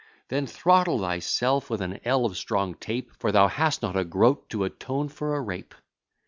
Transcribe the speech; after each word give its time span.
Then 0.29 0.47
throttle 0.47 0.97
thyself 0.97 1.69
with 1.69 1.79
an 1.79 1.99
ell 2.03 2.25
of 2.25 2.35
strong 2.35 2.73
tape, 2.73 3.11
For 3.19 3.31
thou 3.31 3.47
hast 3.49 3.83
not 3.83 3.95
a 3.95 4.03
groat 4.03 4.49
to 4.49 4.63
atone 4.63 5.09
for 5.09 5.35
a 5.35 5.41
rape. 5.41 5.75